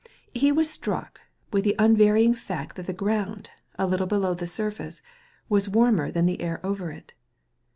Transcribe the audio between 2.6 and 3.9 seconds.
that the ground, a